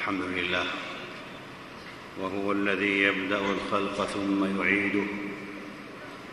[0.00, 0.64] الحمد لله.
[2.20, 5.04] وهو الذي يبدأ الخلق ثم يعيده.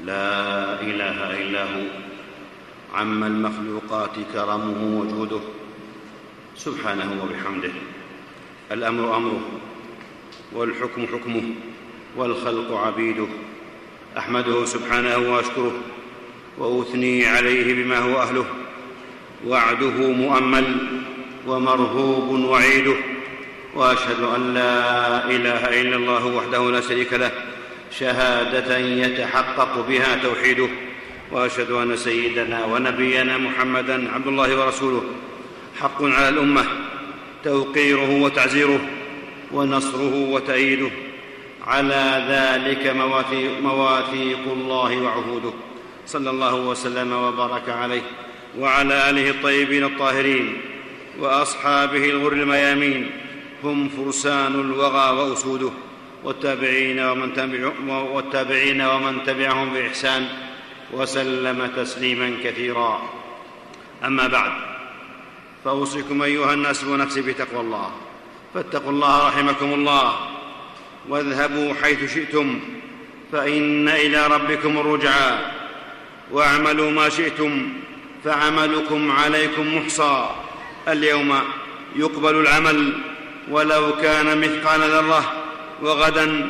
[0.06, 1.84] لا إله إلا هو.
[2.94, 5.40] عم المخلوقات كرمه وجوده.
[6.56, 7.72] سبحانه وبحمده.
[8.72, 9.42] الأمر أمره.
[10.54, 11.44] والحكم حكمه.
[12.16, 13.28] والخلق عبيده.
[14.18, 15.80] أحمده سبحانه وأشكره.
[16.58, 18.46] وأثني عليه بما هو أهله.
[19.48, 21.00] وعده مؤمل.
[21.48, 22.96] ومرهوب وعيده.
[23.78, 27.32] وأشهد أن لا إله إلا الله وحده لا شريك له
[27.92, 30.68] شهادة يتحقق بها توحيده.
[31.32, 35.04] وأشهد أن سيدنا ونبينا محمدا عبد الله ورسوله.
[35.82, 36.66] حق على الأمة
[37.44, 38.80] توقيره وتعزيره
[39.52, 40.92] ونصره وتأييده.
[41.68, 42.96] على ذلك
[43.62, 45.54] مواثيق الله وعهوده.
[46.06, 48.02] صلى الله وسلم وبارك عليه.
[48.60, 50.62] وعلى آله الطيبين الطاهرين
[51.20, 53.12] وأصحابه الغر الميامين.
[53.68, 55.72] هم فرسان الوغى وأسوده
[56.24, 60.28] والتابعين ومن, تبع والتابعين ومن تبعهم بإحسان
[60.94, 63.02] وسلم تسليما كثيرا.
[64.06, 64.52] أما بعد
[65.66, 67.92] فأوصيكم أيها الناس ونفسي بتقوى الله.
[68.54, 70.14] فاتقوا الله رحمكم الله
[71.10, 72.60] واذهبوا حيث شئتم
[73.32, 75.38] فإن إلى ربكم الرجعى.
[76.32, 77.70] واعملوا ما شئتم
[78.24, 80.30] فعملكم عليكم محصى.
[80.88, 81.40] اليوم
[81.96, 82.94] يقبل العمل
[83.52, 85.34] ولو كان مثقال ذرة
[85.82, 86.50] وغدا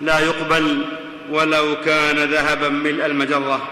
[0.00, 0.84] لا يقبل
[1.30, 3.68] ولو كان ذهبا ملء المجرة.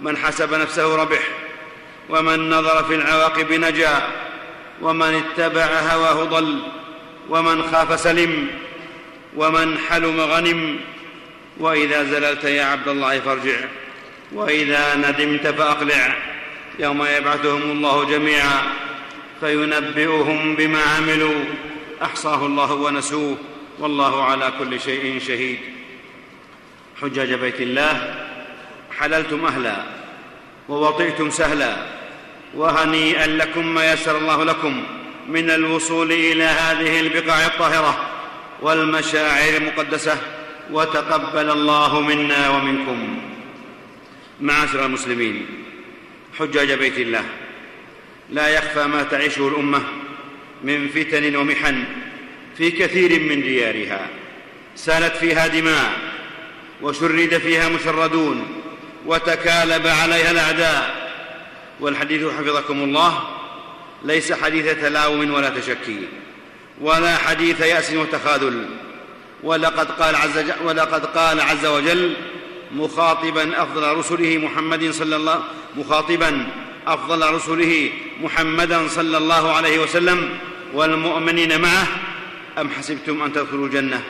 [0.00, 1.22] من حسب نفسه ربح
[2.08, 4.02] ومن نظر في العواقب نجا
[4.80, 6.58] ومن اتبع هواه ضل
[7.28, 8.46] ومن خاف سلم
[9.36, 10.80] ومن حلم غنم.
[11.60, 13.56] وإذا زللت يا عبد الله فارجع
[14.32, 16.16] وإذا ندمت فأقلع.
[16.78, 18.62] يوم يبعثهم الله جميعا
[19.40, 21.44] فينبئهم بما عملوا.
[22.02, 23.36] أحصاه الله ونسوه
[23.78, 25.58] والله على كل شيء شهيد.
[27.02, 28.14] حجاج بيت الله
[28.98, 29.76] حللتم أهلا
[30.68, 31.76] ووطئتم سهلا
[32.54, 34.84] وهنيئا لكم ما يسر الله لكم
[35.28, 38.06] من الوصول إلى هذه البقاع الطاهرة
[38.62, 40.16] والمشاعر المقدسة
[40.70, 43.18] وتقبل الله منا ومنكم.
[44.40, 45.46] معاشر المسلمين
[46.38, 47.24] حجاج بيت الله
[48.30, 49.82] لا يخفى ما تعيشه الأمة
[50.64, 51.84] من فتن ومحن
[52.58, 54.08] في كثير من ديارها.
[54.76, 55.92] سالت فيها دماء
[56.82, 58.62] وشرد فيها مشردون
[59.06, 61.12] وتكالب عليها الأعداء.
[61.80, 63.22] والحديث حفظكم الله
[64.04, 65.98] ليس حديث تلاوم ولا تشكي
[66.80, 68.66] ولا حديث يأس وتخاذل.
[69.42, 72.14] ولقد قال عز, ولقد قال عز وجل
[72.72, 75.42] مخاطبا أفضل رسله محمد صلى الله
[75.76, 76.46] مخاطبا
[76.86, 77.90] أفضل رسله
[78.22, 80.38] محمدا صلى الله عليه وسلم
[80.72, 81.86] والمؤمنين معه
[82.58, 84.02] أم حسبتم أن تدخلوا الجنة؟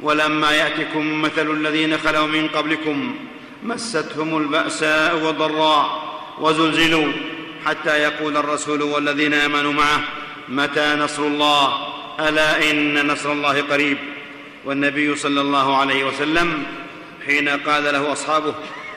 [0.00, 3.14] ولما يأتكم مثل الذين خلوا من قبلكم
[3.62, 7.12] مستهم البأساء والضراء وزلزلوا
[7.66, 10.00] حتى يقول الرسول والذين آمنوا معه
[10.48, 11.72] متى نصر الله؟
[12.20, 13.98] ألا إن نصر الله قريب؟
[14.64, 16.62] والنبي صلى الله عليه وسلم
[17.26, 18.54] حين قال له أصحابه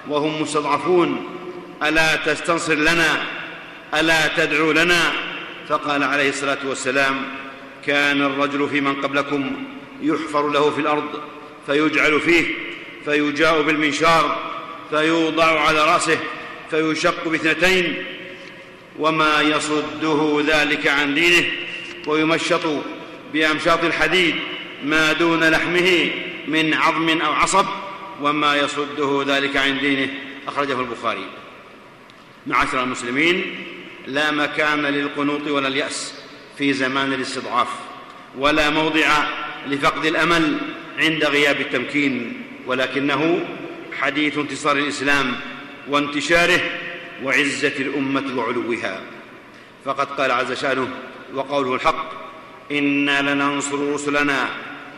[0.07, 1.25] وهم مستضعفون
[1.83, 3.17] ألا تستنصر لنا؟
[3.93, 5.11] ألا تدعو لنا؟
[5.69, 7.21] فقال عليه الصلاة والسلام
[7.85, 9.65] كان الرجل في من قبلكم
[10.01, 11.21] يحفر له في الأرض
[11.65, 12.45] فيجعل فيه
[13.05, 14.53] فيجاء بالمنشار
[14.89, 16.17] فيوضع على رأسه
[16.69, 18.05] فيشق باثنتين
[18.99, 21.45] وما يصده ذلك عن دينه
[22.07, 22.83] ويمشط
[23.33, 24.35] بأمشاط الحديد
[24.83, 26.11] ما دون لحمه
[26.47, 27.65] من عظم أو عصب
[28.21, 30.09] وما يصده ذلك عن دينه.
[30.47, 31.25] أخرجه البخاري.
[32.47, 33.55] معاشر المسلمين
[34.07, 36.13] لا مكان للقنوط ولا اليأس
[36.57, 37.67] في زمان الاستضعاف
[38.37, 39.23] ولا موضع
[39.67, 40.57] لفقد الأمل
[40.97, 43.45] عند غياب التمكين ولكنه
[43.99, 45.35] حديث انتصار الإسلام
[45.89, 46.59] وانتشاره
[47.23, 49.01] وعزة الأمة وعلوها.
[49.85, 50.87] فقد قال عز شأنه
[51.33, 52.11] وقوله الحق
[52.71, 54.49] إنا لننصر رسلنا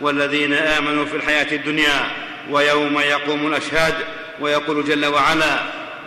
[0.01, 2.11] والذين آمنوا في الحياة الدنيا
[2.49, 3.93] ويوم يقوم الأشهاد
[4.39, 5.59] ويقول جل وعلا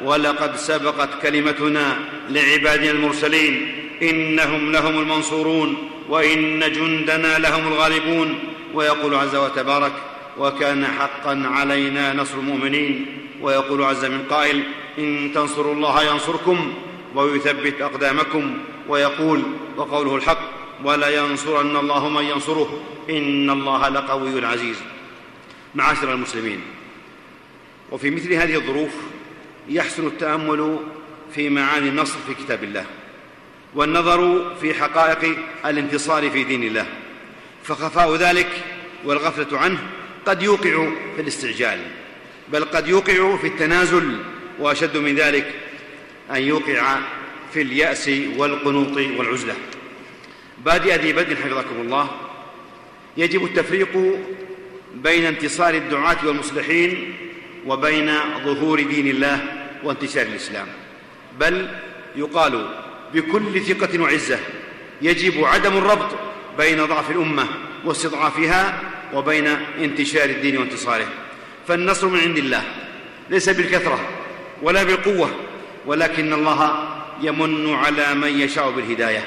[0.03, 1.97] ولقد سبقت كلمتنا
[2.31, 5.77] لعبادنا المرسلين إنهم لهم المنصورون
[6.09, 8.39] وإن جندنا لهم الغالبون
[8.75, 9.93] ويقول عز وتبارك
[10.39, 13.07] وكان حقا علينا نصر المؤمنين
[13.43, 14.63] ويقول عز من قائل
[14.99, 16.75] إن تنصروا الله ينصركم
[17.15, 18.59] ويثبت أقدامكم
[18.89, 19.43] ويقول
[19.77, 20.41] وقوله الحق
[20.85, 22.81] ولينصرن الله من ينصره
[23.11, 24.77] إن الله لقوي عزيز
[25.75, 26.61] معاشر المسلمين
[27.93, 28.93] وفي مثل هذه الظروف
[29.69, 30.79] يحسن التأمل
[31.35, 32.85] في معاني النصر في كتاب الله
[33.75, 36.87] والنظر في حقائق الانتصار في دين الله
[37.65, 38.49] فخفاء ذلك
[39.05, 39.79] والغفلة عنه
[40.27, 41.81] قد يوقع في الاستعجال
[42.53, 44.19] بل قد يوقع في التنازل
[44.59, 45.55] وأشد من ذلك
[46.31, 46.99] أن يوقع
[47.55, 49.55] في اليأس والقنوط والعزلة.
[50.65, 52.11] بادئ ذي بدء حفظكم الله
[53.17, 54.19] يجب التفريق
[54.95, 57.15] بين انتصار الدعاة والمصلحين
[57.67, 58.11] وبين
[58.45, 59.41] ظهور دين الله
[59.85, 60.67] وانتشار الإسلام.
[61.41, 61.69] بل
[62.17, 62.69] يقال
[63.15, 64.39] بكل ثقة وعزة
[65.03, 66.11] يجب عدم الربط
[66.59, 67.47] بين ضعف الأمة
[67.85, 68.81] واستضعافها
[69.15, 69.47] وبين
[69.81, 71.07] انتشار الدين وانتصاره.
[71.69, 72.63] فالنصر من عند الله
[73.31, 74.01] ليس بالكثرة
[74.63, 75.31] ولا بالقوة
[75.87, 76.89] ولكن الله
[77.23, 79.25] يمن على من يشاء بالهداية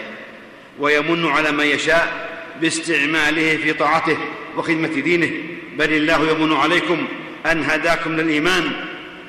[0.80, 2.30] ويمن على من يشاء
[2.62, 4.18] باستعماله في طاعته
[4.58, 5.32] وخدمة دينه.
[5.78, 7.08] بل الله يمن عليكم
[7.46, 8.72] أن هداكم للإيمان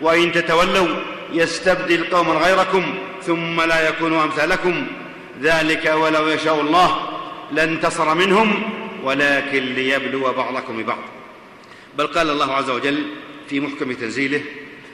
[0.00, 0.88] وإن تتولوا
[1.32, 2.94] يستبدل قوما غيركم
[3.26, 4.86] ثم لا يكونوا أمثالكم.
[5.42, 7.08] ذلك ولو يشاء الله
[7.52, 8.62] لانتصر منهم
[9.04, 10.98] ولكن ليبلو بعضكم ببعض.
[11.98, 13.02] بل قال الله عز وجل
[13.48, 14.42] في محكم تنزيله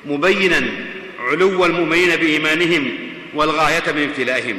[0.06, 0.62] مبينا
[1.20, 2.90] علو المؤمنين بإيمانهم
[3.34, 4.58] والغاية من ابتلائهم.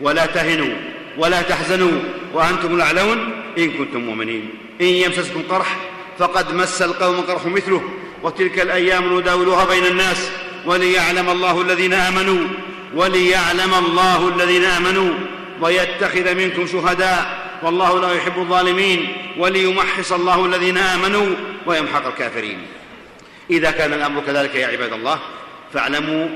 [0.00, 0.74] ولا تهنوا
[1.18, 2.00] ولا تحزنوا
[2.32, 4.48] وأنتم الأعلون إن كنتم مؤمنين.
[4.80, 5.76] إن يمسسكم قرح
[6.18, 7.82] فقد مس القوم قرح مثله
[8.22, 10.30] وتلك الأيام نداولها بين الناس
[10.66, 12.48] وليعلم الله الذين آمنوا
[12.94, 15.14] وليعلم الله الذين آمنوا
[15.60, 21.26] ويتخذ منكم شهداء والله لا يحب الظالمين وليمحص الله الذين آمنوا
[21.66, 22.66] ويمحق الكافرين.
[23.50, 25.18] إذا كان الأمر كذلك يا عباد الله
[25.72, 26.28] فاعلموا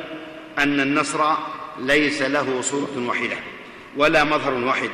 [0.59, 1.35] أن النصر
[1.79, 3.37] ليس له صورة واحدة
[3.97, 4.91] ولا مظهر واحد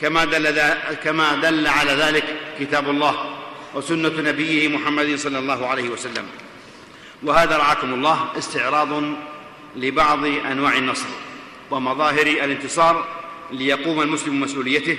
[0.00, 0.60] كما دل,
[1.04, 2.24] كما دل على ذلك
[2.60, 3.39] كتاب الله.
[3.74, 6.26] وسنة نبيه محمد صلى الله عليه وسلم.
[7.22, 9.02] وهذا رعاكم الله استعراض
[9.76, 11.06] لبعض أنواع النصر
[11.70, 13.08] ومظاهر الانتصار
[13.52, 14.98] ليقوم المسلم مسؤوليته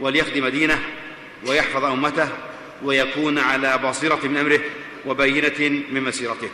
[0.00, 0.78] وليخدم دينه
[1.46, 2.28] ويحفظ أمته
[2.84, 4.60] ويكون على بصيرة من أمره
[5.06, 6.48] وبينة من مسيرته.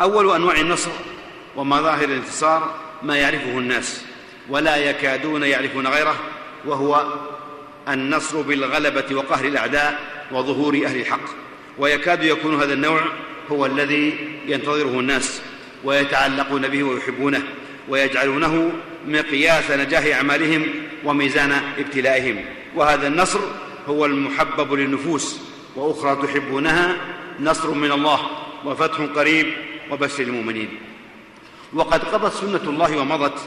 [0.00, 0.90] أول أنواع النصر
[1.56, 4.04] ومظاهر الانتصار ما يعرفه الناس
[4.48, 6.16] ولا يكادون يعرفون غيره
[6.64, 7.14] وهو
[7.88, 11.20] النصر بالغلبة وقهر الأعداء وظهور أهل الحق.
[11.78, 13.04] ويكاد يكون هذا النوع
[13.50, 14.14] هو الذي
[14.46, 15.42] ينتظره الناس
[15.84, 17.42] ويتعلقون به ويحبونه
[17.88, 18.72] ويجعلونه
[19.06, 20.66] مقياس نجاح أعمالهم
[21.04, 22.44] وميزان ابتلائهم.
[22.74, 23.40] وهذا النصر
[23.88, 25.40] هو المحبب للنفوس
[25.76, 26.96] وأخرى تحبونها
[27.40, 28.20] نصر من الله
[28.64, 29.46] وفتح قريب
[29.90, 30.68] وبشر المؤمنين.
[31.74, 33.38] وقد قضت سنة الله ومضت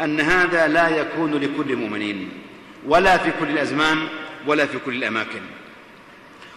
[0.00, 2.28] أن هذا لا يكون لكل مؤمنين
[2.86, 3.98] ولا في كل الأزمان
[4.46, 5.40] ولا في كل الأماكن.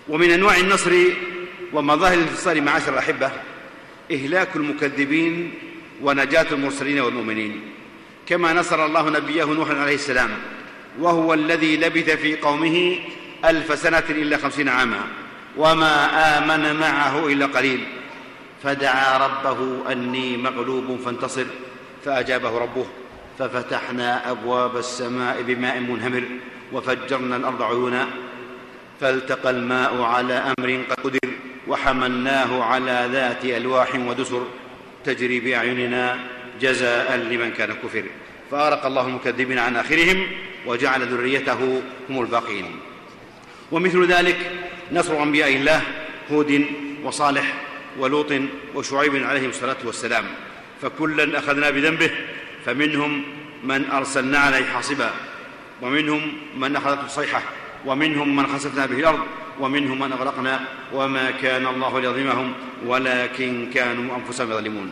[0.07, 0.91] ومن أنواع النصر
[1.73, 3.31] ومظاهر الانتصار معاشر الأحبة
[4.11, 5.53] إهلاك المكذبين
[6.01, 7.61] ونجاة المرسلين والمؤمنين.
[8.27, 10.29] كما نصر الله نبيه نوح عليه السلام
[10.99, 12.99] وهو الذي لبث في قومه
[13.45, 15.01] ألف سنة إلا خمسين عاما
[15.57, 16.05] وما
[16.37, 17.83] آمن معه إلا قليل.
[18.63, 21.45] فدعا ربه أني مغلوب فانتصر
[22.05, 22.85] فأجابه ربه
[23.39, 26.23] ففتحنا أبواب السماء بماء منهمر
[26.73, 28.07] وفجرنا الأرض عيونا
[29.01, 31.29] فالتقى الماء على أمر قد قدر
[31.67, 34.47] وحملناه على ذات ألواح ودسر
[35.05, 36.19] تجري بأعيننا
[36.61, 38.03] جزاء لمن كان كفر.
[38.51, 40.27] فأرق الله المكذبين عن آخرهم
[40.65, 42.65] وجعل ذريته هم الباقين.
[43.71, 44.37] ومثل ذلك
[44.91, 45.81] نصر أنبياء الله
[46.31, 46.65] هود
[47.03, 47.53] وصالح
[47.99, 48.33] ولوط
[48.75, 50.25] وشعيب عليهم الصلاة والسلام.
[50.81, 52.11] فكلا أخذنا بذنبه
[52.65, 53.23] فمنهم
[53.63, 55.11] من أرسلنا عليه حاصبا
[55.81, 57.41] ومنهم من أخذته الصيحة
[57.85, 59.19] ومنهم من خسفنا به الأرض
[59.59, 60.59] ومنهم من أغرقنا
[60.93, 62.53] وما كان الله ليظلمهم
[62.85, 64.91] ولكن كانوا أنفسهم يظلمون.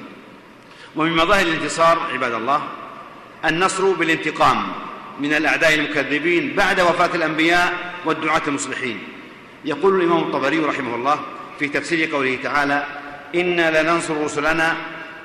[0.95, 2.61] ومن مظاهر الانتصار عباد الله
[3.45, 4.67] النصر بالانتقام
[5.19, 8.99] من الأعداء المكذبين بعد وفاة الأنبياء والدعاة المصلحين.
[9.65, 11.19] يقول الإمام الطبري رحمه الله
[11.59, 12.85] في تفسير قوله تعالى
[13.35, 14.75] إنا لننصر رسلنا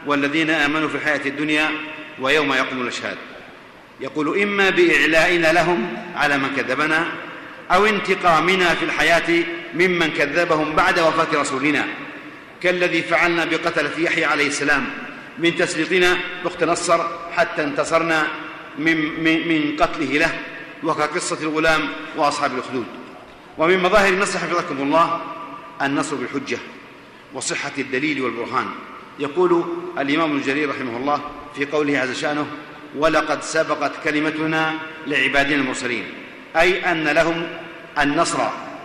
[0.06, 1.70] والذين آمنوا في الحياة الدنيا
[2.20, 3.16] ويوم يقوم الأشهاد.
[4.00, 7.06] يقول إما بإعلائنا لهم على من كذبنا
[7.70, 9.44] أو انتقامنا في الحياة
[9.74, 11.86] ممن كذبهم بعد وفاة رسولنا.
[12.62, 14.86] كالذي فعلنا بقتلة يحيى عليه السلام.
[15.38, 17.00] من تسليطنا أخت نصر
[17.36, 18.26] حتى انتصرنا
[18.78, 20.38] من, من, من قتله له
[20.82, 22.86] وكقصة الغلام وأصحاب الأخدود.
[23.58, 25.20] ومن مظاهر النصر حفظكم الله
[25.82, 26.58] النصر بالحجة
[27.34, 28.66] وصحة الدليل والبرهان.
[29.18, 29.64] يقول
[29.98, 31.20] الإمام ابن جرير رحمه الله
[31.56, 32.46] في قوله عز شأنه
[32.96, 34.74] ولقد سبقت كلمتنا
[35.06, 36.04] لعبادنا المرسلين
[36.56, 37.46] أي أن لهم
[37.98, 38.38] النصر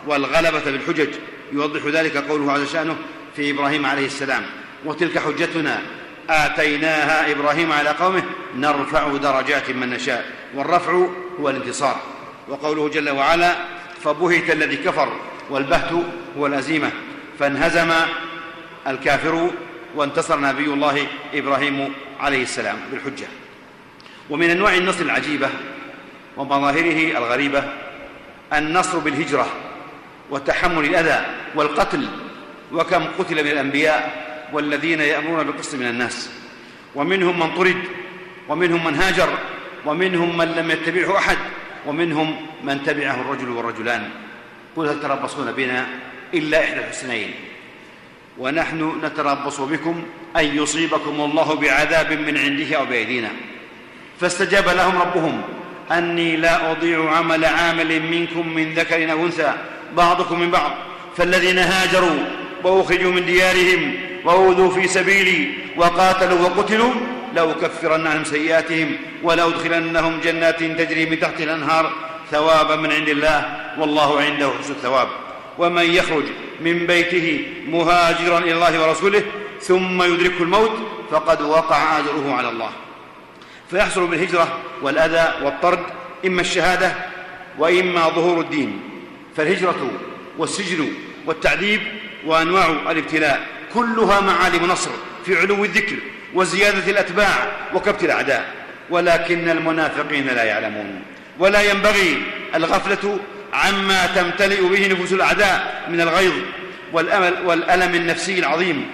[0.08, 1.10] والغلبة بالحجج.
[1.52, 2.96] يوضح ذلك قوله عز شأنه
[3.36, 4.46] في إبراهيم عليه السلام.
[4.86, 5.82] وتلك حجتنا
[6.30, 8.24] آتيناها إبراهيم على قومه
[8.56, 10.32] نرفع درجات من نشاء.
[10.56, 11.08] والرفع
[11.40, 12.02] هو الانتصار.
[12.48, 13.56] وقوله جل وعلا
[14.04, 15.10] فبهت الذي كفر
[15.50, 15.92] والبهت
[16.38, 16.92] هو الهزيمة
[17.40, 17.92] فانهزم
[18.88, 19.50] الكافر
[19.96, 23.28] وانتصر نبي الله إبراهيم عليه السلام بالحجة.
[24.30, 25.50] ومن أنواع النصر العجيبة
[26.40, 27.64] ومظاهره الغريبة
[28.54, 29.48] النصر بالهجرة
[30.30, 32.08] وتحمل الأذى والقتل
[32.72, 36.30] وكم قتل من الأنبياء والذين يأمرون بالقسط من الناس
[36.96, 37.84] ومنهم من طرد
[38.50, 39.30] ومنهم من هاجر
[39.86, 41.38] ومنهم من لم يتبعه أحد
[41.86, 44.10] ومنهم من تبعه الرجل والرجلان
[44.76, 45.88] قل هل تربصون بنا
[46.34, 47.34] إلا إحدى الحسنين
[48.38, 50.04] ونحن نتربص بكم
[50.38, 53.30] أن يصيبكم الله بعذاب من عنده أو بأيدينا
[54.20, 55.42] فاستجاب لهم ربهم
[55.92, 59.54] أني لا أضيع عمل عامل منكم من ذكر أو أنثى
[59.98, 60.72] بعضكم من بعض.
[61.18, 62.20] فالذين هاجروا
[62.64, 63.94] وأخرجوا من ديارهم
[64.26, 66.94] وأوذوا في سبيلي وقاتلوا وقتلوا
[67.36, 71.92] لأكفرن عنهم سيئاتهم ولأدخلنهم جنات تجري من تحت الأنهار
[72.32, 75.08] ثوابا من عند الله والله عنده حسن الثواب.
[75.58, 76.24] ومن يخرج
[76.62, 79.24] من بيته مهاجرا إلى الله ورسوله
[79.62, 80.72] ثم يدركه الموت
[81.12, 82.70] فقد وقع أجره على الله.
[83.72, 85.80] فيحصل بالهجرة والأذى والطرد
[86.26, 86.92] إما الشهادة
[87.58, 88.82] وإما ظهور الدين.
[89.38, 89.92] فالهجرة
[90.38, 90.88] والسجن
[91.26, 91.82] والتعذيب
[92.26, 94.92] وأنواع الابتلاء كلها معالم نصر
[95.26, 95.96] في علو الذكر
[96.34, 98.54] وزيادة الأتباع وكبت الأعداء.
[98.90, 101.02] ولكن المنافقين لا يعلمون
[101.40, 102.22] ولا ينبغي
[102.56, 103.20] الغفلة
[103.54, 106.34] عما تمتلئ به نفوس الأعداء من الغيظ
[107.46, 108.88] والألم النفسي العظيم.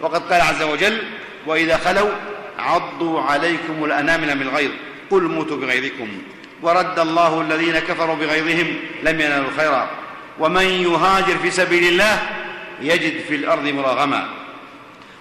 [0.00, 0.98] وقد قال عز وجل
[1.46, 2.10] وإذا خلوا
[2.58, 4.70] عضوا عليكم الأنامل من الغيظ.
[5.10, 6.08] قل موتوا بغيظكم.
[6.62, 9.90] ورد الله الذين كفروا بغيظهم لم ينالوا خيرا.
[10.38, 12.22] ومن يهاجر في سبيل الله
[12.80, 14.28] يجد في الأرض مراغما.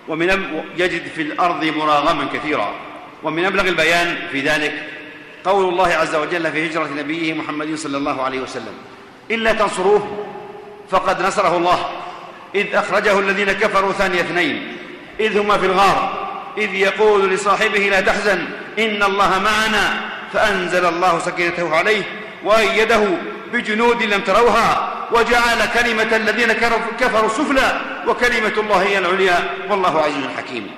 [0.07, 0.29] ومن
[0.77, 2.73] يجد في الأرض مراغما كثيرا.
[3.23, 4.73] ومن أبلغ البيان في ذلك
[5.43, 8.73] قول الله عز وجل في هجرة نبيه محمد صلى الله عليه وسلم.
[9.31, 10.25] إلا تنصروه
[10.89, 11.89] فقد نصره الله.
[12.55, 14.77] إذ أخرجه الذين كفروا ثاني اثنين.
[15.19, 16.24] إذ هما في الغار.
[16.57, 18.45] إذ يقول لصاحبه لا تحزن
[18.79, 20.01] إن الله معنا
[20.33, 22.03] فأنزل الله سكينته عليه
[22.43, 23.03] وأيده
[23.53, 26.53] بجنود لم تروها وجعل كلمة الذين
[26.99, 30.71] كفروا السفلى وكلمة الله هي العليا والله عزيز حكيم.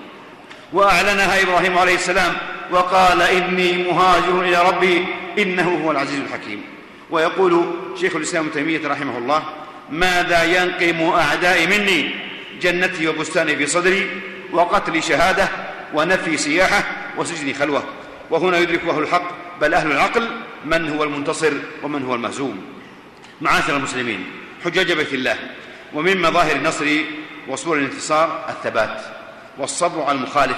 [0.73, 2.33] وأعلنها إبراهيم عليه السلام
[2.71, 5.05] وقال إني مهاجر إلى ربي
[5.37, 6.61] إنه هو العزيز الحكيم.
[7.09, 7.65] ويقول
[7.99, 9.43] شيخ الإسلام ابن تيمية رحمه الله
[9.91, 12.15] ماذا ينقم أعدائي مني؟
[12.61, 14.09] جنتي وبستاني في صدري
[14.51, 15.49] وقتلي شهادة
[15.93, 16.83] ونفي سياحة
[17.17, 17.83] وسجني خلوة.
[18.29, 20.29] وهنا يدرك أهل الحق بل أهل العقل
[20.65, 21.53] من هو المنتصر
[21.83, 22.65] ومن هو المهزوم.
[23.41, 24.25] معاشر المسلمين
[24.65, 25.35] حجاج بيت الله
[25.93, 26.85] ومن مظاهر النصر
[27.47, 29.01] وصول الانتصار الثبات
[29.57, 30.57] والصبر على المخالف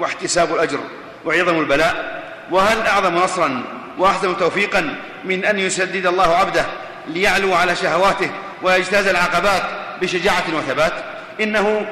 [0.00, 0.80] واحتساب الأجر
[1.24, 2.20] وعظم البلاء.
[2.50, 3.62] وهل أعظم نصرا
[3.98, 6.66] وأحسن توفيقا من أن يسدد الله عبده
[7.08, 8.30] ليعلو على شهواته
[8.62, 9.62] ويجتاز العقبات
[10.02, 10.92] بشجاعة وثبات؟
[11.40, 11.86] إنه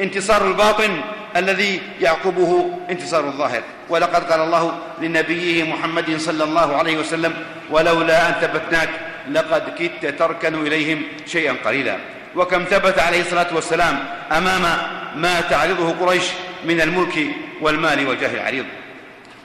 [0.00, 1.00] انتصار الباطن
[1.36, 3.62] الذي يعقبه انتصار الظاهر.
[3.88, 7.34] ولقد قال الله لنبيه محمد صلى الله عليه وسلم
[7.70, 8.88] ولولا أن ثبتناك
[9.30, 11.96] لقد كدت تركن إليهم شيئا قليلا.
[12.36, 14.62] وكم ثبت عليه الصلاة والسلام أمام
[15.16, 16.24] ما تعرضه قريش
[16.64, 17.26] من الملك
[17.60, 18.64] والمال والجاه العريض.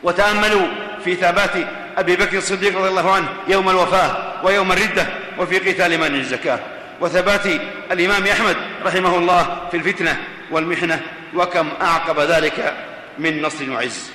[0.04, 0.68] وتأملوا
[1.04, 1.52] في ثبات
[1.98, 6.60] أبي بكر الصديق رضي الله عنه يوم الوفاة ويوم الردة وفي قتال مانع الزكاة.
[7.02, 7.46] وثبات
[7.92, 10.18] الإمام أحمد رحمه الله في الفتنة
[10.52, 11.02] والمحنة
[11.36, 12.74] وكم أعقب ذلك
[13.20, 14.12] من نصر وعز.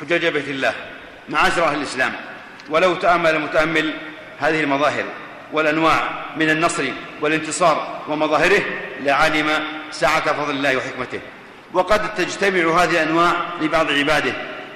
[0.00, 0.72] حجاج بيت الله
[1.28, 2.12] معاشر أهل الإسلام
[2.70, 3.94] ولو تأمل المتأمل
[4.38, 5.04] هذه المظاهر
[5.52, 6.84] والأنواع من النصر
[7.20, 8.62] والانتصار ومظاهره
[9.00, 9.50] لعلم
[9.90, 11.20] سعة فضل الله وحكمته.
[11.72, 14.32] وقد تجتمع هذه الأنواع لبعض عباده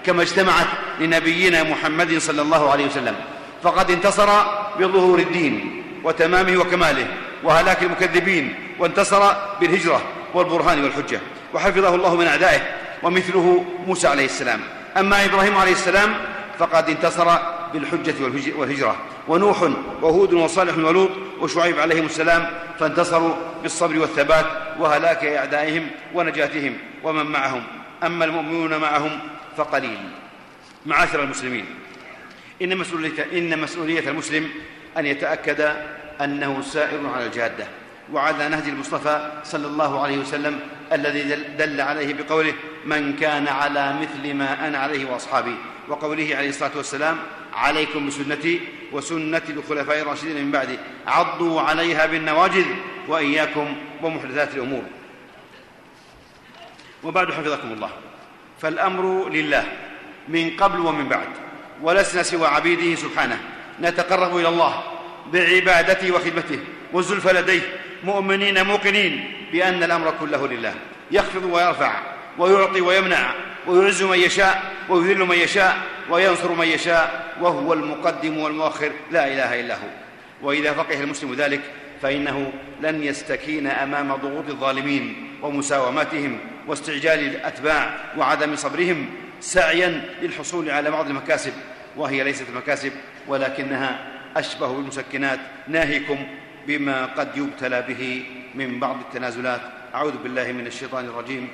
[0.06, 0.66] كما اجتمعت
[1.00, 3.14] لنبينا محمد صلى الله عليه وسلم.
[3.62, 4.42] فقد انتصر
[4.78, 7.06] بظهور الدين وتمامه وكماله
[7.42, 10.02] وهلاك المكذبين وانتصر بالهجرة
[10.34, 11.20] والبرهان والحجة.
[11.54, 12.60] وحفظه الله من أعدائه
[13.02, 14.60] ومثله موسى عليه السلام.
[14.96, 16.14] أما إبراهيم عليه السلام
[16.58, 17.38] فقد انتصر
[17.72, 18.14] بالحجة
[18.56, 18.96] والهجرة.
[19.28, 19.62] ونوح
[20.02, 21.10] وهود وصالح ولوط
[21.40, 22.46] وشعيب عليهم السلام
[22.78, 24.46] فانتصروا بالصبر والثبات
[24.78, 27.62] وهلاك أعدائهم ونجاتهم ومن معهم.
[28.02, 29.18] أما المؤمنون معهم
[29.56, 29.98] فقليل.
[30.86, 31.66] معاشر المسلمين
[32.62, 32.78] إن
[33.58, 34.50] مسؤولية, المسلم
[34.98, 35.72] أن يتأكد
[36.20, 37.66] أنه سائر على الجادة.
[38.12, 40.60] وعلى نهج المصطفى صلى الله عليه وسلم
[40.92, 41.22] الذي
[41.58, 42.54] دل عليه بقوله
[42.84, 45.54] من كان على مثل ما أنا عليه وأصحابي
[45.88, 47.18] وقوله عليه الصلاة والسلام
[47.54, 48.60] عليكم بسنتي
[48.92, 52.66] وسنة الخلفاء الراشدين من بعدي عضوا عليها بالنواجذ
[53.08, 54.82] وإياكم ومحدثات الأمور
[57.04, 57.90] وبعد حفظكم الله
[58.60, 59.64] فالأمر لله
[60.28, 61.28] من قبل ومن بعد
[61.82, 63.38] ولسنا سوى عبيده سبحانه
[63.80, 64.82] نتقرب إلى الله
[65.32, 66.58] بعبادته وخدمته
[66.92, 67.62] والزلفى لديه
[68.04, 70.74] مؤمنين موقنين بأن الأمر كله لله.
[71.10, 72.00] يخفض ويرفع
[72.38, 73.34] ويعطي ويمنع
[73.66, 75.78] ويعز من يشاء ويذل من يشاء
[76.10, 78.92] وينصر من يشاء وهو المقدم والمؤخر.
[79.10, 79.88] لا إله إلا هو.
[80.42, 81.60] وإذا فقه المسلم ذلك
[82.02, 91.06] فإنه لن يستكين أمام ضغوط الظالمين ومساومتهم واستعجال الأتباع وعدم صبرهم سعيا للحصول على بعض
[91.06, 91.52] المكاسب.
[91.96, 92.92] وهي ليست مكاسب
[93.28, 93.98] ولكنها
[94.36, 95.38] أشبه بالمسكنات.
[95.68, 96.26] ناهيكم
[96.66, 99.60] بما قد يبتلى به من بعض التنازلات.
[99.94, 101.48] أعوذ بالله من الشيطان الرجيم.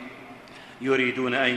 [0.81, 1.50] يريدون أن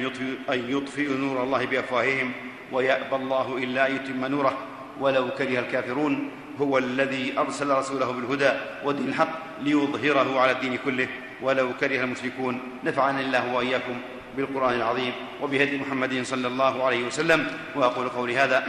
[0.50, 2.32] يطفئوا, أن نور الله بأفواههم
[2.72, 4.58] ويأبى الله إلا أن يتم نوره.
[5.00, 6.32] ولو كره الكافرون
[6.62, 8.52] هو الذي أرسل رسوله بالهدى
[8.86, 11.08] ودين الحق ليظهره على الدين كله.
[11.42, 13.98] ولو كره المشركون نفعني الله وإياكم
[14.38, 17.48] بالقرآن العظيم وبهدي محمد صلى الله عليه وسلم.
[17.76, 18.64] وأقول قولي هذا.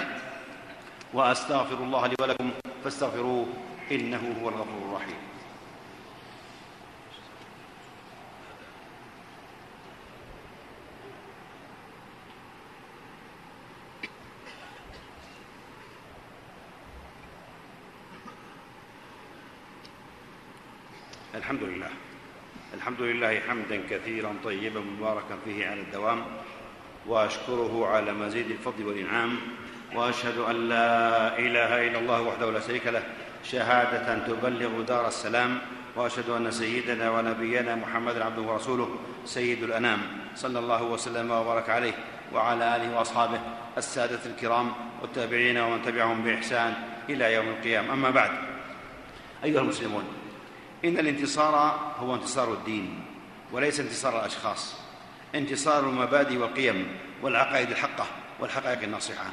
[1.15, 2.51] وأستغفر الله لي ولكم
[2.85, 3.47] فاستغفروه.
[3.93, 5.17] إنه هو الغفور الرحيم.
[21.35, 21.89] الحمد لله.
[22.75, 26.25] الحمد لله حمدا كثيرا طيبا مباركا فيه على الدوام
[27.07, 29.37] وأشكره على مزيد الفضل والإنعام
[29.95, 33.05] وأشهد أن لا إله إلا الله وحده لا شريك له
[33.43, 35.59] شهادة تبلغ دار السلام
[35.97, 38.89] وأشهد أن سيدنا ونبينا محمدا عبده ورسوله
[39.25, 40.01] سيد الأنام
[40.35, 41.93] صلى الله وسلم وبارك عليه
[42.33, 43.41] وعلى آله وأصحابه
[43.79, 44.73] السادة الكرام
[45.03, 46.75] والتابعين ومن تبعهم بإحسان
[47.11, 47.93] إلى يوم القيامة.
[47.93, 48.31] أما بعد
[49.45, 50.05] أيها المسلمون
[50.85, 53.05] إن الانتصار هو انتصار الدين
[53.53, 54.75] وليس انتصار الأشخاص.
[55.35, 56.87] انتصار المبادئ والقيم
[57.23, 58.07] والعقائد الحقة
[58.41, 59.31] والحقائق الناصعه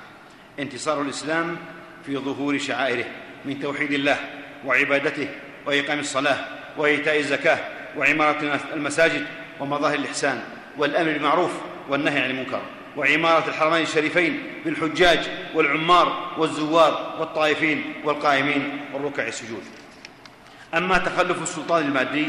[0.60, 1.58] انتصار الإسلام
[2.06, 3.06] في ظهور شعائره
[3.46, 4.17] من توحيد الله
[4.65, 5.27] وعبادته
[5.65, 6.38] وإقام الصلاة
[6.77, 7.58] وإيتاء الزكاة
[7.98, 9.25] وعمارة المساجد
[9.59, 10.42] ومظاهر الإحسان
[10.77, 11.51] والأمر بالمعروف
[11.90, 12.61] والنهي عن المنكر
[12.98, 15.20] وعمارة الحرمين الشريفين بالحجاج
[15.55, 19.64] والعمار والزوار والطائفين والقائمين والركع السجود.
[20.74, 22.25] أما تخلف السلطان المادي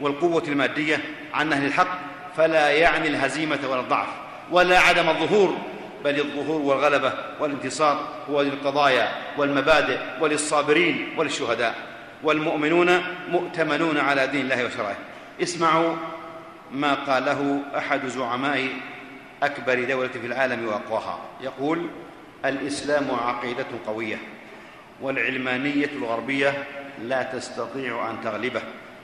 [0.00, 1.00] والقوة المادية
[1.34, 1.98] عن أهل الحق
[2.36, 4.08] فلا يعني الهزيمة ولا الضعف
[4.50, 5.58] ولا عدم الظهور
[6.04, 11.74] بل الظهور والغلبة والانتصار هو للقضايا والمبادئ وللصابرين وللشهداء.
[12.22, 14.96] والمؤمنون مؤتمنون على دين الله وشرعه.
[15.42, 15.96] اسمعوا
[16.72, 18.68] ما قاله أحد زعماء
[19.42, 21.18] أكبر دولة في العالم وأقواها.
[21.40, 21.86] يقول
[22.44, 24.18] الإسلام عقيدة قوية
[25.00, 26.64] والعلمانية الغربية
[27.02, 28.62] لا تستطيع أن تغلبه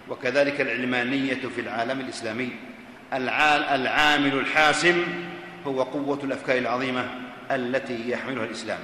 [0.08, 2.50] وكذلك العلمانية في العالم الإسلامي.
[3.12, 5.04] العامل الحاسم
[5.66, 7.08] هو قوة الأفكار العظيمة
[7.50, 8.78] التي يحملها الإسلام.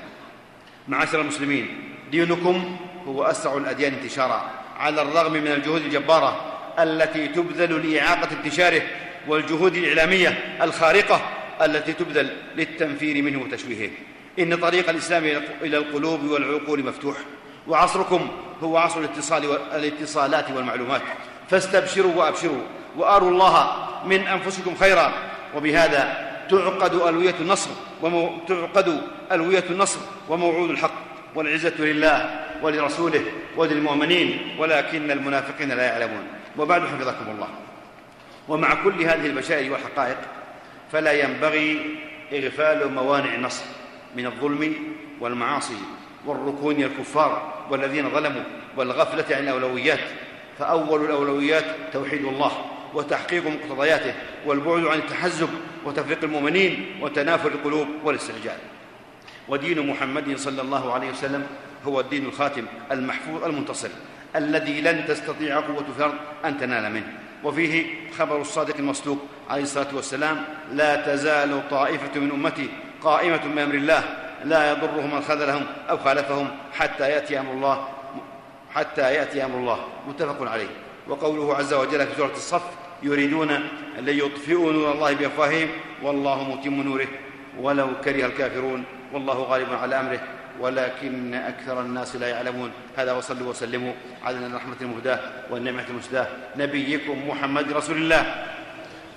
[0.89, 1.69] معاشر المسلمين
[2.11, 8.83] دينكم هو أسرع الأديان انتشارا على الرغم من الجهود الجبارة التي تبذل لإعاقة انتشاره
[9.29, 11.21] والجهود الإعلامية الخارقة
[11.63, 13.91] التي تبذل للتنفير منه وتشويهه.
[14.39, 15.25] إن طريق الإسلام
[15.63, 17.17] إلى القلوب والعقول مفتوح
[17.69, 18.29] وعصركم
[18.63, 21.03] هو عصر الاتصال والاتصالات والمعلومات.
[21.51, 22.63] فاستبشروا وأبشروا
[22.97, 23.73] وأروا الله
[24.07, 25.13] من أنفسكم خيرا.
[25.57, 27.71] وبهذا تعقد ألوية النصر
[28.03, 28.33] ومو...
[28.49, 29.01] تعقد
[29.33, 30.95] ألوية النصر وموعود الحق
[31.35, 33.25] والعزة لله ولرسوله
[33.57, 36.23] وللمؤمنين ولكن المنافقين لا يعلمون.
[36.59, 37.49] وبعد حفظكم الله.
[38.49, 40.17] ومع كل هذه البشائر والحقائق
[40.93, 41.97] فلا ينبغي
[42.33, 43.65] إغفال موانع النصر
[44.17, 44.75] من الظلم
[45.21, 45.77] والمعاصي
[46.27, 48.43] والركون الكفار والذين ظلموا
[48.77, 50.01] والغفلة عن الأولويات.
[50.59, 52.53] فأول الأولويات توحيد الله.
[52.95, 54.15] وتحقيق مقتضياته
[54.47, 55.49] والبعد عن التحزب
[55.85, 58.59] وتفريق المؤمنين وتنافر القلوب والاستعجال
[59.49, 61.47] ودين محمد صلى الله عليه وسلم
[61.87, 63.89] هو الدين الخاتم المحفوظ المنتصر
[64.37, 67.13] الذي لن تستطيع في الأرض أن تنال منه.
[67.45, 67.87] وفيه
[68.19, 69.19] خبر الصادق المصدوق
[69.51, 72.69] عليه الصلاة والسلام لا تزال طائفة من أمتي
[73.03, 74.05] قائمة بامر الله
[74.45, 77.89] لا يضرهم من خذلهم أو خالفهم حتى يأتي أمر الله
[78.75, 79.79] حتى يأتي أمر الله.
[80.09, 80.69] متفق عليه.
[81.09, 82.63] وقوله عز وجل في سورة الصف
[83.03, 85.69] يريدون أن ليطفئوا نور الله بأفواههم.
[86.03, 87.09] والله متم نوره.
[87.59, 90.21] ولو كره الكافرون والله غالب على أمره.
[90.61, 92.71] ولكن أكثر الناس لا يعلمون.
[92.97, 93.93] هذا وصلوا وسلموا.
[94.25, 98.50] على الرحمه المهداه والنعمه المسداه نبيكم محمد رسول الله.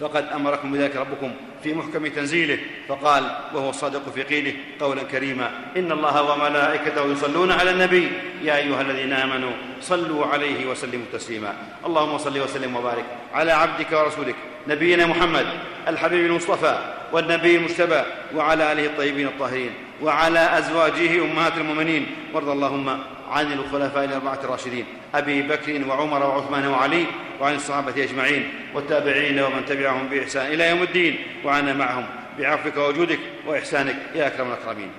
[0.04, 1.32] فقد أمركم بذلك ربكم
[1.64, 7.72] في محكم تنزيله فقال وهو الصادق في قيله قولا كريما إن الله وملائكته يصلون على
[7.72, 8.12] النبي.
[8.44, 11.54] يا أيها الذين آمنوا صلوا عليه وسلموا تسليما.
[11.86, 14.36] اللهم صل وسلم وبارك على عبدك ورسولك
[14.68, 15.46] نبينا محمد
[15.88, 16.78] الحبيب المصطفى
[17.12, 18.02] والنبي المجتبى
[18.36, 22.08] وعلى آله الطيبين الطاهرين وعلى أزواجه أمهات المؤمنين.
[22.34, 23.00] وارض اللهم
[23.32, 24.86] عن الخلفاء الأربعة الراشدين
[25.16, 27.06] أبي بكر وعمر وعثمان وعلي
[27.44, 31.18] وعن الصحابة أجمعين والتابعين ومن تبعهم بإحسان إلى يوم الدين.
[31.46, 32.06] وعنا معهم
[32.40, 34.92] بعفوك وجودك وإحسانك يا أكرم الأكرمين.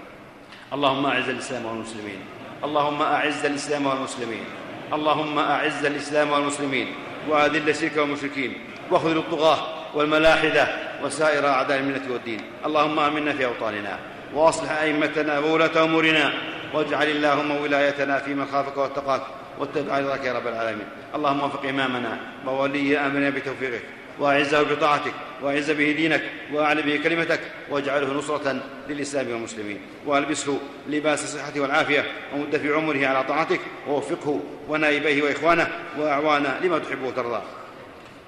[0.73, 2.19] اللهم أعز الإسلام والمسلمين.
[2.65, 4.45] اللهم أعز الإسلام والمسلمين.
[4.93, 6.87] اللهم أعز الإسلام والمسلمين.
[7.29, 8.55] وأذل الشرك والمشركين.
[8.91, 9.59] واخذل الطغاة
[9.95, 10.69] والملاحدة
[11.05, 12.41] وسائر أعداء الملة والدين.
[12.67, 13.99] اللهم آمنا في أوطاننا.
[14.35, 16.33] وأصلح أئمتنا وولاة أمورنا.
[16.75, 19.23] واجعل اللهم ولايتنا في من خافك واتقاك.
[19.59, 20.87] واتبع رضاك يا رب العالمين.
[21.15, 23.83] اللهم وفق إمامنا وولي أمرنا بتوفيقك
[24.19, 25.13] وأعزه بطاعتك
[25.43, 27.41] وأعز به دينك واعل به كلمتك
[27.71, 35.23] واجعله نصرة للإسلام والمسلمين والبسه لباس الصحة والعافية ومد في عمره على طاعتك ووفقه ونائبيه
[35.23, 37.43] وإخوانه وأعوانه لما تحب وترضى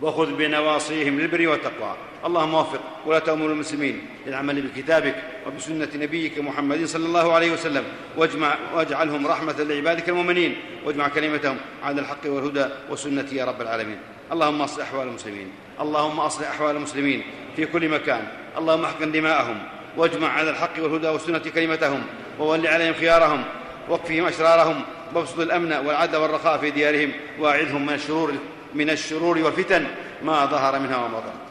[0.00, 1.96] وخذ بنواصيهم للبر والتقوى.
[2.24, 5.14] اللهم وفق ولاة أمور المسلمين للعمل بكتابك
[5.46, 7.84] وبسنة نبيك محمد صلى الله عليه وسلم.
[8.16, 10.56] واجمع واجعلهم رحمة لعبادك المؤمنين.
[10.84, 13.98] واجمع كلمتهم على الحق والهدى والسنة يا رب العالمين.
[14.32, 15.50] اللهم أصلح أحوال المسلمين.
[15.80, 17.22] اللهم أصلح أحوال المسلمين
[17.56, 18.28] في كل مكان.
[18.58, 19.58] اللهم أحقن دماءهم.
[19.96, 22.02] واجمع على الحق والهدى والسنة كلمتهم.
[22.38, 23.44] وول عليهم خيارهم.
[23.88, 24.80] واكفهم أشرارهم.
[25.14, 27.12] وابسط الأمن والعدل والرخاء في ديارهم.
[27.38, 28.34] واعذهم من الشرور
[28.74, 29.86] من الشرور والفتن.
[30.24, 31.45] ما ظهر منها وما بطن.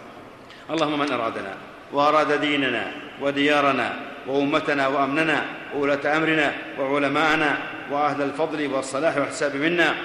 [0.70, 1.54] اللهم من أرادنا
[1.94, 7.58] وأراد ديننا وديارنا وأمتنا وأمننا وولاة أمرنا وعلماءنا
[7.92, 9.96] وأهل الفضل والصلاح والحساب منا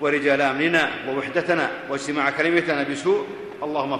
[0.00, 3.26] ورجال أمننا ووحدتنا واجتماع كلمتنا بسوء
[3.62, 3.98] اللهم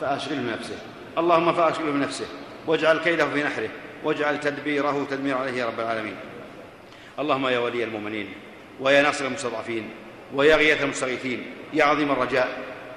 [0.00, 0.76] فاشغله بنفسه.
[1.18, 2.26] اللهم فاشغله بنفسه.
[2.66, 3.68] واجعل كيده في نحره.
[4.04, 6.16] واجعل تدبيره تدمير عليه يا رب العالمين.
[7.18, 8.28] اللهم يا ولي المؤمنين
[8.80, 9.90] ويا ناصر المستضعفين
[10.34, 12.48] ويا غياث المستغيثين يا عظيم الرجاء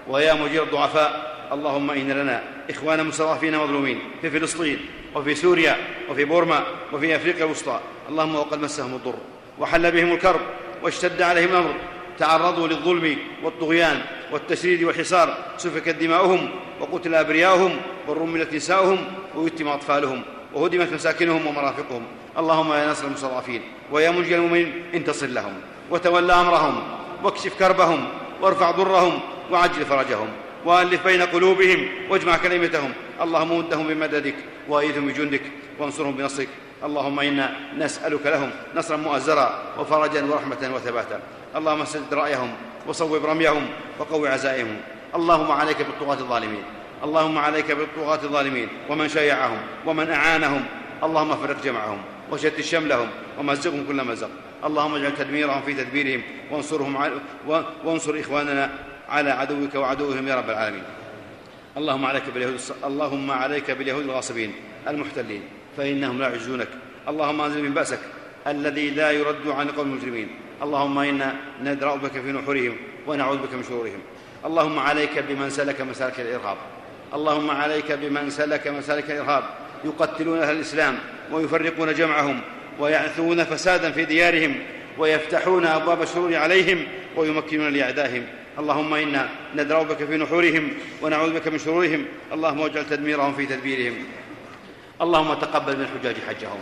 [0.07, 4.79] ويا مجير الضعفاء اللهم إن لنا إخوانا مستضعفين مظلومين في فلسطين
[5.15, 5.77] وفي سوريا
[6.09, 7.79] وفي بورما وفي أفريقيا الوسطى.
[8.09, 9.15] اللهم وقد مسهم الضر
[9.59, 10.39] وحل بهم الكرب
[10.83, 11.73] واشتد عليهم الأمر.
[12.17, 15.37] تعرضوا للظلم والطغيان والتشريد والحصار.
[15.57, 18.97] سفكت دماؤهم وقتل أبرياؤهم ورملت نساؤهم
[19.35, 20.21] ويتم أطفالهم
[20.53, 22.03] وهدمت مساكنهم ومرافقهم.
[22.37, 25.53] اللهم يا ناصر المستضعفين ويا منجي المؤمنين انتصر لهم
[25.91, 26.83] وتول أمرهم
[27.23, 28.07] واكشف كربهم
[28.41, 29.19] وارفع ضرهم
[29.51, 30.27] وعجل فرجهم.
[30.65, 32.93] والف بين قلوبهم واجمع كلمتهم.
[33.21, 34.35] اللهم مدهم بمددك
[34.69, 35.41] وايدهم بجندك
[35.79, 36.49] وانصرهم بنصرك.
[36.83, 41.19] اللهم إنا نسألك لهم نصرا مؤزرا وفرجا ورحمة وثباتا.
[41.55, 42.51] اللهم سدد رأيهم
[42.87, 43.65] وصوب رميهم
[43.99, 44.77] وقو عزائهم.
[45.15, 46.63] اللهم عليك بالطغاة الظالمين.
[47.03, 48.67] اللهم عليك بالطغاة الظالمين.
[48.89, 50.65] ومن شيعهم ومن أعانهم.
[51.03, 54.29] اللهم فرق جمعهم وشتت شملهم ومزقهم كل مزق.
[54.65, 57.19] اللهم اجعل تدميرهم في تدبيرهم وانصرهم
[57.85, 58.69] وانصر إخواننا
[59.09, 60.83] على عدوك وعدوهم يا رب العالمين.
[61.77, 64.53] اللهم عليك باليهود اللهم عليك باليهود الغاصبين
[64.87, 65.41] المحتلين
[65.77, 66.67] فإنهم لا يعجزونك.
[67.07, 67.99] اللهم أنزل من بأسك
[68.47, 70.29] الذي لا يرد عن قوم المجرمين.
[70.63, 72.75] اللهم إنا ندرأ بك في نحورهم
[73.07, 73.99] ونعوذ بك من شرورهم.
[74.45, 76.57] اللهم عليك بمن سلك مسالك الإرهاب.
[77.13, 79.43] اللهم عليك بمن سلك مسالك الإرهاب.
[79.85, 80.97] يقتلون أهل الإسلام
[81.31, 82.41] ويفرقون جمعهم
[82.79, 84.55] ويعثون فسادا في ديارهم
[84.97, 88.25] ويفتحون أبواب الشرور عليهم ويمكنون لأعدائهم.
[88.59, 90.69] اللهم إنا ندرا بك في نحورهم
[91.01, 92.05] ونعوذ بك من شرورهم.
[92.33, 93.95] اللهم اجعل تدميرهم في تدبيرهم.
[95.01, 96.59] اللهم تقبل من حجاج حجهم.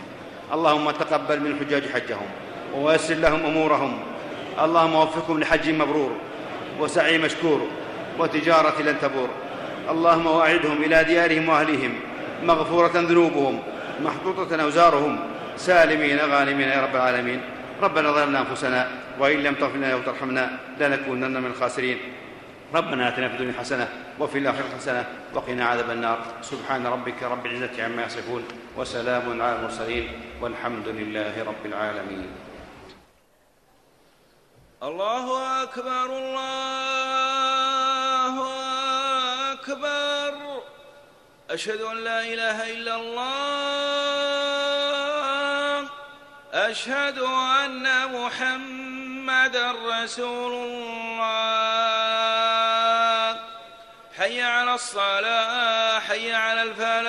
[0.53, 2.27] اللهم تقبل من حجاج حجهم.
[2.75, 3.99] ويسر لهم أمورهم.
[4.59, 6.11] اللهم وفقهم لحج مبرور
[6.79, 7.67] وسعي مشكور
[8.19, 9.29] وتجارة لن تبور.
[9.89, 11.93] اللهم وأعدهم إلى ديارهم وأهليهم.
[12.43, 13.59] مغفورة ذنوبهم.
[14.03, 15.19] محطوطة أوزارهم.
[15.57, 17.41] سالمين غانمين يا رب العالمين.
[17.81, 21.99] ربنا ظلمنا أنفسنا وإن لم تغفر لنا وترحمنا لنكونن من الخاسرين.
[22.73, 26.25] ربنا آتنا في الدنيا حسنة وفي الآخرة حسنة وقنا عذاب النار.
[26.41, 28.47] سبحان ربك رب العزة عما يصفون
[28.77, 32.27] وسلام على المرسلين والحمد لله رب العالمين.
[34.83, 36.75] الله أكبر الله
[39.51, 40.61] أكبر.
[41.49, 43.45] أشهد أن لا إله إلا الله.
[46.53, 47.19] أشهد
[47.65, 47.87] أن
[49.45, 51.25] محمدا رسول الله.
[54.17, 57.05] حي على الصلاة حي على الفلاح.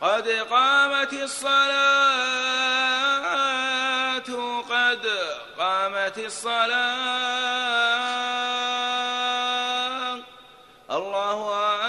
[0.00, 1.80] قد قامت الصلاة
[5.58, 6.80] قامت الصلاة.
[10.90, 11.40] الله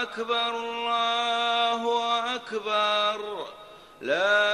[0.02, 1.82] أكبر الله
[2.34, 3.46] أكبر.
[4.00, 4.51] لا